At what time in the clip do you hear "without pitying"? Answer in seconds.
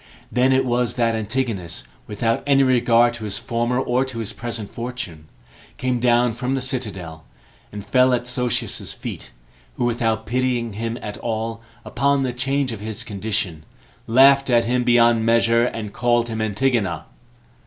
9.85-10.73